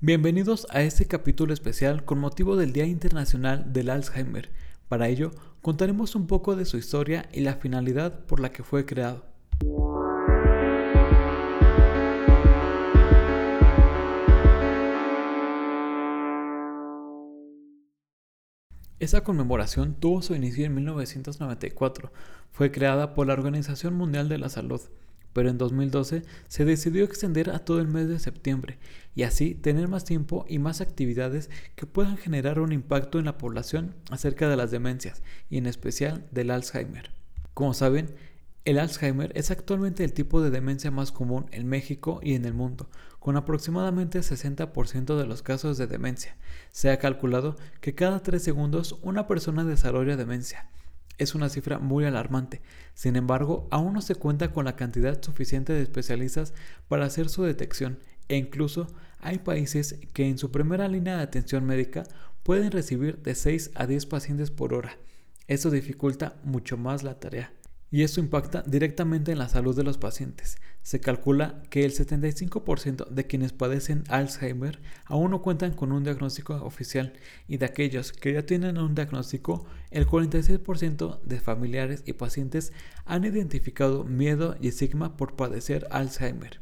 Bienvenidos 0.00 0.64
a 0.70 0.82
este 0.82 1.08
capítulo 1.08 1.52
especial 1.52 2.04
con 2.04 2.20
motivo 2.20 2.54
del 2.54 2.72
Día 2.72 2.86
Internacional 2.86 3.72
del 3.72 3.90
Alzheimer. 3.90 4.48
Para 4.86 5.08
ello, 5.08 5.32
contaremos 5.60 6.14
un 6.14 6.28
poco 6.28 6.54
de 6.54 6.66
su 6.66 6.76
historia 6.76 7.28
y 7.32 7.40
la 7.40 7.56
finalidad 7.56 8.24
por 8.26 8.38
la 8.38 8.52
que 8.52 8.62
fue 8.62 8.86
creado. 8.86 9.24
Esa 19.00 19.24
conmemoración 19.24 19.96
tuvo 19.98 20.22
su 20.22 20.36
inicio 20.36 20.64
en 20.64 20.76
1994. 20.76 22.12
Fue 22.52 22.70
creada 22.70 23.14
por 23.14 23.26
la 23.26 23.32
Organización 23.32 23.94
Mundial 23.94 24.28
de 24.28 24.38
la 24.38 24.48
Salud 24.48 24.80
pero 25.38 25.50
en 25.50 25.58
2012 25.58 26.24
se 26.48 26.64
decidió 26.64 27.04
extender 27.04 27.50
a 27.50 27.60
todo 27.60 27.78
el 27.78 27.86
mes 27.86 28.08
de 28.08 28.18
septiembre 28.18 28.80
y 29.14 29.22
así 29.22 29.54
tener 29.54 29.86
más 29.86 30.02
tiempo 30.02 30.44
y 30.48 30.58
más 30.58 30.80
actividades 30.80 31.48
que 31.76 31.86
puedan 31.86 32.16
generar 32.16 32.58
un 32.58 32.72
impacto 32.72 33.20
en 33.20 33.26
la 33.26 33.38
población 33.38 33.94
acerca 34.10 34.48
de 34.48 34.56
las 34.56 34.72
demencias 34.72 35.22
y 35.48 35.58
en 35.58 35.66
especial 35.66 36.26
del 36.32 36.50
Alzheimer. 36.50 37.12
Como 37.54 37.72
saben, 37.72 38.16
el 38.64 38.80
Alzheimer 38.80 39.30
es 39.36 39.52
actualmente 39.52 40.02
el 40.02 40.12
tipo 40.12 40.42
de 40.42 40.50
demencia 40.50 40.90
más 40.90 41.12
común 41.12 41.46
en 41.52 41.68
México 41.68 42.18
y 42.20 42.34
en 42.34 42.44
el 42.44 42.54
mundo, 42.54 42.90
con 43.20 43.36
aproximadamente 43.36 44.18
60% 44.18 45.16
de 45.16 45.26
los 45.26 45.42
casos 45.42 45.78
de 45.78 45.86
demencia. 45.86 46.36
Se 46.72 46.90
ha 46.90 46.98
calculado 46.98 47.54
que 47.80 47.94
cada 47.94 48.24
3 48.24 48.42
segundos 48.42 48.98
una 49.02 49.28
persona 49.28 49.62
desarrolla 49.62 50.16
demencia 50.16 50.68
es 51.18 51.34
una 51.34 51.48
cifra 51.48 51.78
muy 51.78 52.04
alarmante. 52.04 52.62
Sin 52.94 53.16
embargo, 53.16 53.68
aún 53.70 53.92
no 53.92 54.00
se 54.00 54.14
cuenta 54.14 54.52
con 54.52 54.64
la 54.64 54.76
cantidad 54.76 55.22
suficiente 55.22 55.72
de 55.72 55.82
especialistas 55.82 56.54
para 56.88 57.04
hacer 57.04 57.28
su 57.28 57.42
detección 57.42 57.98
e 58.28 58.36
incluso 58.36 58.86
hay 59.20 59.38
países 59.38 59.98
que 60.12 60.28
en 60.28 60.38
su 60.38 60.50
primera 60.50 60.88
línea 60.88 61.16
de 61.16 61.22
atención 61.22 61.64
médica 61.64 62.04
pueden 62.42 62.70
recibir 62.70 63.22
de 63.22 63.34
6 63.34 63.72
a 63.74 63.86
10 63.86 64.06
pacientes 64.06 64.50
por 64.50 64.74
hora. 64.74 64.96
Esto 65.46 65.70
dificulta 65.70 66.36
mucho 66.44 66.76
más 66.76 67.02
la 67.02 67.18
tarea 67.18 67.52
y 67.90 68.02
esto 68.02 68.20
impacta 68.20 68.62
directamente 68.66 69.32
en 69.32 69.38
la 69.38 69.48
salud 69.48 69.74
de 69.74 69.84
los 69.84 69.98
pacientes. 69.98 70.58
Se 70.82 71.00
calcula 71.00 71.62
que 71.70 71.84
el 71.84 71.92
75% 71.92 73.08
de 73.08 73.26
quienes 73.26 73.52
padecen 73.52 74.04
Alzheimer 74.08 74.80
aún 75.06 75.30
no 75.30 75.42
cuentan 75.42 75.72
con 75.72 75.92
un 75.92 76.04
diagnóstico 76.04 76.54
oficial 76.62 77.14
y 77.46 77.56
de 77.56 77.66
aquellos 77.66 78.12
que 78.12 78.32
ya 78.32 78.44
tienen 78.44 78.78
un 78.78 78.94
diagnóstico, 78.94 79.66
el 79.90 80.06
46% 80.06 81.20
de 81.22 81.40
familiares 81.40 82.02
y 82.06 82.12
pacientes 82.12 82.72
han 83.04 83.24
identificado 83.24 84.04
miedo 84.04 84.56
y 84.60 84.68
estigma 84.68 85.16
por 85.16 85.36
padecer 85.36 85.86
Alzheimer. 85.90 86.60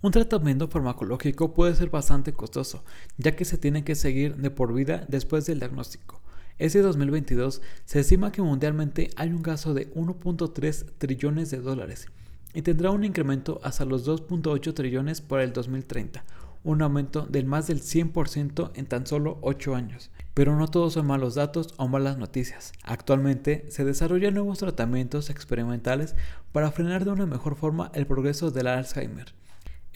Un 0.00 0.12
tratamiento 0.12 0.68
farmacológico 0.68 1.54
puede 1.54 1.74
ser 1.74 1.90
bastante 1.90 2.32
costoso, 2.32 2.84
ya 3.16 3.34
que 3.34 3.44
se 3.44 3.58
tiene 3.58 3.82
que 3.82 3.96
seguir 3.96 4.36
de 4.36 4.50
por 4.50 4.72
vida 4.72 5.04
después 5.08 5.44
del 5.46 5.58
diagnóstico. 5.58 6.17
Ese 6.58 6.82
2022 6.82 7.62
se 7.84 8.00
estima 8.00 8.32
que 8.32 8.42
mundialmente 8.42 9.10
hay 9.14 9.30
un 9.30 9.42
gasto 9.42 9.74
de 9.74 9.92
1.3 9.94 10.86
trillones 10.98 11.52
de 11.52 11.58
dólares 11.58 12.08
y 12.52 12.62
tendrá 12.62 12.90
un 12.90 13.04
incremento 13.04 13.60
hasta 13.62 13.84
los 13.84 14.08
2.8 14.08 14.74
trillones 14.74 15.20
para 15.20 15.44
el 15.44 15.52
2030, 15.52 16.24
un 16.64 16.82
aumento 16.82 17.26
del 17.26 17.44
más 17.44 17.68
del 17.68 17.80
100% 17.80 18.72
en 18.74 18.86
tan 18.86 19.06
solo 19.06 19.38
8 19.42 19.76
años. 19.76 20.10
Pero 20.34 20.56
no 20.56 20.66
todos 20.66 20.94
son 20.94 21.06
malos 21.06 21.36
datos 21.36 21.74
o 21.76 21.86
malas 21.86 22.18
noticias. 22.18 22.72
Actualmente 22.82 23.66
se 23.68 23.84
desarrollan 23.84 24.34
nuevos 24.34 24.58
tratamientos 24.58 25.30
experimentales 25.30 26.16
para 26.50 26.72
frenar 26.72 27.04
de 27.04 27.12
una 27.12 27.26
mejor 27.26 27.54
forma 27.54 27.92
el 27.94 28.06
progreso 28.06 28.50
del 28.50 28.66
Alzheimer. 28.66 29.32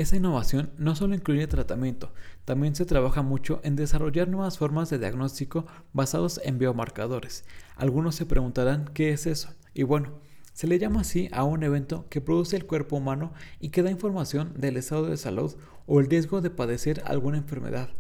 Esa 0.03 0.17
innovación 0.17 0.73
no 0.79 0.97
solo 0.97 1.15
incluye 1.15 1.47
tratamiento, 1.47 2.13
también 2.45 2.75
se 2.75 2.85
trabaja 2.85 3.23
mucho 3.23 3.61
en 3.63 3.77
desarrollar 3.77 4.27
nuevas 4.27 4.59
formas 4.59 4.91
de 4.91 4.99
diagnóstico 4.99 5.65
basados 5.93 6.41
en 6.43 6.59
biomarcadores. 6.59 7.45
Algunos 7.77 8.17
se 8.17 8.27
preguntarán 8.27 8.91
qué 8.95 9.13
es 9.13 9.29
eso. 9.29 9.51
Y 9.75 9.85
bueno, 9.85 10.19
se 10.55 10.67
le 10.67 10.81
llama 10.81 11.03
así 11.03 11.29
a 11.31 11.45
un 11.45 11.63
evento 11.63 12.07
que 12.09 12.21
produce 12.21 12.57
el 12.57 12.67
cuerpo 12.67 12.97
humano 12.97 13.33
y 13.61 13.69
que 13.69 13.85
da 13.85 13.93
información 13.93 14.53
del 14.57 14.77
estado 14.77 15.07
de 15.07 15.17
salud 15.17 15.55
o 15.87 16.01
el 16.01 16.11
riesgo 16.11 16.41
de 16.41 16.51
padecer 16.51 17.05
alguna 17.07 17.39
enfermedad. 17.39 17.91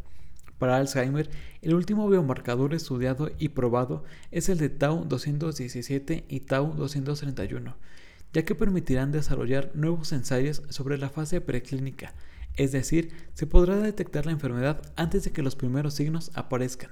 Para 0.58 0.78
Alzheimer, 0.78 1.30
el 1.60 1.72
último 1.72 2.08
biomarcador 2.08 2.74
estudiado 2.74 3.30
y 3.38 3.50
probado 3.50 4.02
es 4.32 4.48
el 4.48 4.58
de 4.58 4.70
Tau 4.70 5.04
217 5.04 6.24
y 6.28 6.40
Tau 6.40 6.74
231 6.74 7.76
ya 8.32 8.44
que 8.44 8.54
permitirán 8.54 9.12
desarrollar 9.12 9.70
nuevos 9.74 10.12
ensayos 10.12 10.62
sobre 10.68 10.98
la 10.98 11.10
fase 11.10 11.40
preclínica, 11.40 12.14
es 12.56 12.72
decir, 12.72 13.12
se 13.34 13.46
podrá 13.46 13.76
detectar 13.76 14.26
la 14.26 14.32
enfermedad 14.32 14.82
antes 14.96 15.24
de 15.24 15.32
que 15.32 15.42
los 15.42 15.56
primeros 15.56 15.94
signos 15.94 16.30
aparezcan. 16.34 16.90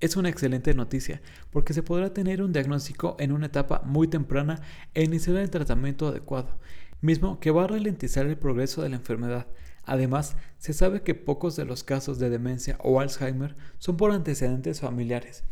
Es 0.00 0.16
una 0.16 0.28
excelente 0.28 0.74
noticia, 0.74 1.22
porque 1.50 1.72
se 1.72 1.82
podrá 1.82 2.12
tener 2.12 2.42
un 2.42 2.52
diagnóstico 2.52 3.16
en 3.18 3.32
una 3.32 3.46
etapa 3.46 3.82
muy 3.84 4.08
temprana 4.08 4.60
e 4.92 5.02
iniciar 5.02 5.36
el 5.36 5.50
tratamiento 5.50 6.08
adecuado, 6.08 6.58
mismo 7.00 7.40
que 7.40 7.50
va 7.50 7.64
a 7.64 7.68
ralentizar 7.68 8.26
el 8.26 8.36
progreso 8.36 8.82
de 8.82 8.90
la 8.90 8.96
enfermedad. 8.96 9.46
Además, 9.84 10.36
se 10.58 10.72
sabe 10.72 11.02
que 11.02 11.14
pocos 11.14 11.56
de 11.56 11.64
los 11.64 11.84
casos 11.84 12.18
de 12.18 12.30
demencia 12.30 12.76
o 12.82 13.00
Alzheimer 13.00 13.54
son 13.78 13.96
por 13.96 14.12
antecedentes 14.12 14.80
familiares, 14.80 15.44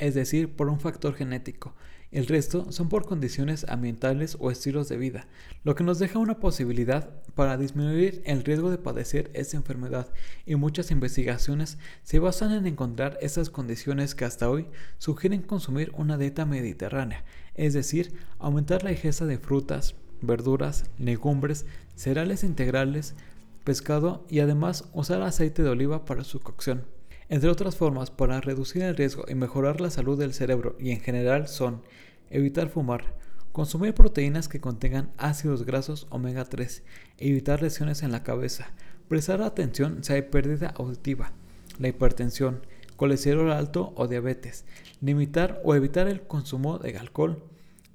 es 0.00 0.14
decir, 0.14 0.56
por 0.56 0.68
un 0.68 0.80
factor 0.80 1.14
genético. 1.14 1.74
El 2.10 2.26
resto 2.26 2.72
son 2.72 2.88
por 2.88 3.04
condiciones 3.04 3.64
ambientales 3.68 4.36
o 4.40 4.50
estilos 4.50 4.88
de 4.88 4.96
vida, 4.96 5.28
lo 5.62 5.76
que 5.76 5.84
nos 5.84 6.00
deja 6.00 6.18
una 6.18 6.40
posibilidad 6.40 7.08
para 7.36 7.56
disminuir 7.56 8.20
el 8.24 8.42
riesgo 8.42 8.68
de 8.68 8.78
padecer 8.78 9.30
esta 9.32 9.56
enfermedad 9.56 10.08
y 10.44 10.56
muchas 10.56 10.90
investigaciones 10.90 11.78
se 12.02 12.18
basan 12.18 12.50
en 12.52 12.66
encontrar 12.66 13.16
estas 13.20 13.48
condiciones 13.48 14.16
que 14.16 14.24
hasta 14.24 14.50
hoy 14.50 14.66
sugieren 14.98 15.42
consumir 15.42 15.92
una 15.94 16.18
dieta 16.18 16.46
mediterránea, 16.46 17.24
es 17.54 17.74
decir, 17.74 18.12
aumentar 18.40 18.82
la 18.82 18.90
ingesta 18.90 19.26
de 19.26 19.38
frutas, 19.38 19.94
verduras, 20.20 20.86
legumbres, 20.98 21.64
cereales 21.94 22.42
integrales, 22.42 23.14
pescado 23.62 24.26
y 24.28 24.40
además 24.40 24.84
usar 24.94 25.22
aceite 25.22 25.62
de 25.62 25.68
oliva 25.68 26.04
para 26.04 26.24
su 26.24 26.40
cocción. 26.40 26.82
Entre 27.30 27.48
otras 27.48 27.76
formas 27.76 28.10
para 28.10 28.40
reducir 28.40 28.82
el 28.82 28.96
riesgo 28.96 29.24
y 29.28 29.36
mejorar 29.36 29.80
la 29.80 29.90
salud 29.90 30.18
del 30.18 30.34
cerebro 30.34 30.74
y 30.80 30.90
en 30.90 30.98
general 30.98 31.46
son 31.46 31.80
evitar 32.28 32.68
fumar, 32.70 33.14
consumir 33.52 33.94
proteínas 33.94 34.48
que 34.48 34.60
contengan 34.60 35.12
ácidos 35.16 35.64
grasos 35.64 36.08
omega 36.10 36.44
3, 36.44 36.82
evitar 37.18 37.62
lesiones 37.62 38.02
en 38.02 38.10
la 38.10 38.24
cabeza, 38.24 38.72
prestar 39.06 39.42
atención 39.42 40.02
si 40.02 40.12
hay 40.12 40.22
pérdida 40.22 40.74
auditiva, 40.76 41.30
la 41.78 41.86
hipertensión, 41.86 42.66
colesterol 42.96 43.52
alto 43.52 43.92
o 43.94 44.08
diabetes, 44.08 44.64
limitar 45.00 45.62
o 45.64 45.76
evitar 45.76 46.08
el 46.08 46.22
consumo 46.22 46.78
de 46.78 46.98
alcohol, 46.98 47.44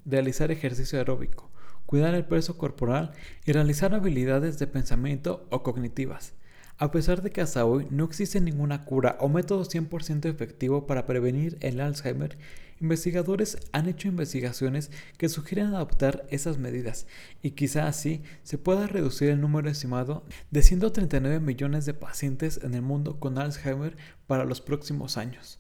realizar 0.06 0.50
ejercicio 0.50 0.98
aeróbico, 0.98 1.52
cuidar 1.86 2.16
el 2.16 2.24
peso 2.24 2.58
corporal 2.58 3.12
y 3.46 3.52
realizar 3.52 3.94
habilidades 3.94 4.60
de 4.60 4.68
pensamiento 4.68 5.46
o 5.50 5.62
cognitivas. 5.62 6.36
A 6.78 6.92
pesar 6.92 7.22
de 7.22 7.32
que 7.32 7.40
hasta 7.40 7.64
hoy 7.64 7.88
no 7.90 8.04
existe 8.04 8.42
ninguna 8.42 8.84
cura 8.84 9.16
o 9.22 9.30
método 9.30 9.64
100% 9.64 10.26
efectivo 10.26 10.86
para 10.86 11.06
prevenir 11.06 11.58
el 11.62 11.80
Alzheimer, 11.80 12.38
investigadores 12.82 13.58
han 13.72 13.88
hecho 13.88 14.10
investigaciones 14.10 14.92
que 15.18 15.30
sugieren 15.30 15.68
adoptar 15.68 16.26
esas 16.32 16.58
medidas 16.58 17.08
y 17.42 17.52
quizá 17.52 17.88
así 17.88 18.24
se 18.44 18.58
pueda 18.58 18.88
reducir 18.88 19.30
el 19.30 19.40
número 19.40 19.70
estimado 19.70 20.26
de 20.52 20.64
139 20.64 21.40
millones 21.40 21.86
de 21.86 21.94
pacientes 21.94 22.60
en 22.62 22.74
el 22.74 22.82
mundo 22.82 23.22
con 23.22 23.38
Alzheimer 23.38 23.96
para 24.28 24.44
los 24.44 24.60
próximos 24.60 25.16
años. 25.16 25.60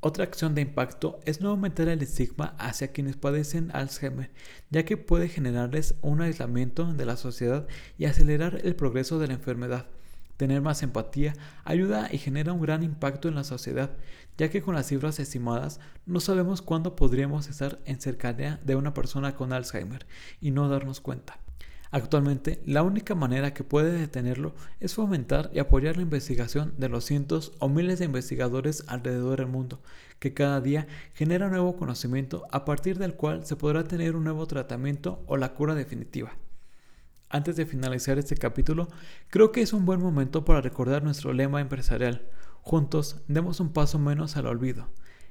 Otra 0.00 0.24
acción 0.24 0.56
de 0.56 0.62
impacto 0.62 1.20
es 1.26 1.40
no 1.40 1.50
aumentar 1.50 1.86
el 1.86 2.02
estigma 2.02 2.56
hacia 2.58 2.90
quienes 2.90 3.16
padecen 3.16 3.70
Alzheimer, 3.72 4.32
ya 4.70 4.84
que 4.84 4.96
puede 4.96 5.28
generarles 5.28 5.94
un 6.02 6.22
aislamiento 6.22 6.92
de 6.92 7.06
la 7.06 7.16
sociedad 7.16 7.68
y 7.98 8.06
acelerar 8.06 8.62
el 8.64 8.74
progreso 8.74 9.20
de 9.20 9.28
la 9.28 9.34
enfermedad. 9.34 9.86
Tener 10.36 10.60
más 10.60 10.82
empatía 10.82 11.34
ayuda 11.64 12.08
y 12.12 12.18
genera 12.18 12.52
un 12.52 12.60
gran 12.60 12.82
impacto 12.82 13.28
en 13.28 13.34
la 13.34 13.44
sociedad, 13.44 13.90
ya 14.36 14.50
que 14.50 14.62
con 14.62 14.74
las 14.74 14.86
cifras 14.86 15.18
estimadas 15.18 15.80
no 16.04 16.20
sabemos 16.20 16.62
cuándo 16.62 16.94
podríamos 16.96 17.48
estar 17.48 17.78
en 17.84 18.00
cercanía 18.00 18.60
de 18.64 18.76
una 18.76 18.92
persona 18.94 19.34
con 19.34 19.52
Alzheimer 19.52 20.06
y 20.40 20.50
no 20.50 20.68
darnos 20.68 21.00
cuenta. 21.00 21.40
Actualmente, 21.90 22.60
la 22.66 22.82
única 22.82 23.14
manera 23.14 23.54
que 23.54 23.64
puede 23.64 23.92
detenerlo 23.92 24.54
es 24.80 24.94
fomentar 24.94 25.50
y 25.54 25.60
apoyar 25.60 25.96
la 25.96 26.02
investigación 26.02 26.74
de 26.78 26.88
los 26.88 27.04
cientos 27.04 27.52
o 27.58 27.68
miles 27.68 28.00
de 28.00 28.06
investigadores 28.06 28.84
alrededor 28.88 29.38
del 29.38 29.46
mundo, 29.46 29.80
que 30.18 30.34
cada 30.34 30.60
día 30.60 30.88
genera 31.14 31.48
nuevo 31.48 31.76
conocimiento 31.76 32.46
a 32.50 32.64
partir 32.64 32.98
del 32.98 33.14
cual 33.14 33.46
se 33.46 33.56
podrá 33.56 33.84
tener 33.84 34.16
un 34.16 34.24
nuevo 34.24 34.46
tratamiento 34.46 35.22
o 35.26 35.36
la 35.36 35.54
cura 35.54 35.74
definitiva. 35.74 36.32
Antes 37.28 37.56
de 37.56 37.66
finalizar 37.66 38.18
este 38.18 38.36
capítulo, 38.36 38.88
creo 39.28 39.50
que 39.50 39.60
es 39.60 39.72
un 39.72 39.84
buen 39.84 40.00
momento 40.00 40.44
para 40.44 40.60
recordar 40.60 41.02
nuestro 41.02 41.32
lema 41.32 41.60
empresarial. 41.60 42.28
Juntos 42.62 43.22
demos 43.26 43.58
un 43.58 43.72
paso 43.72 43.98
menos 43.98 44.36
al 44.36 44.46
olvido. 44.46 44.88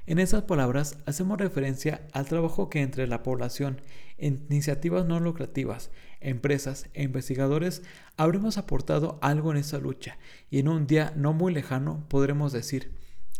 En 0.08 0.20
esas 0.20 0.44
palabras 0.44 0.98
hacemos 1.06 1.40
referencia 1.40 2.06
al 2.12 2.28
trabajo 2.28 2.70
que 2.70 2.82
entre 2.82 3.08
la 3.08 3.24
población, 3.24 3.82
iniciativas 4.20 5.06
no 5.06 5.20
lucrativas, 5.20 5.90
empresas 6.20 6.90
e 6.94 7.04
investigadores 7.04 7.82
habremos 8.16 8.58
aportado 8.58 9.18
algo 9.22 9.52
en 9.52 9.58
esta 9.58 9.80
lucha 9.80 10.18
y 10.52 10.60
en 10.60 10.68
un 10.68 10.86
día 10.86 11.14
no 11.16 11.34
muy 11.34 11.54
lejano 11.54 12.06
podremos 12.08 12.52
decir, 12.52 12.92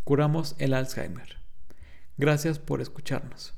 curamos 0.04 0.56
el 0.58 0.74
Alzheimer. 0.74 1.38
Gracias 2.18 2.58
por 2.58 2.82
escucharnos. 2.82 3.54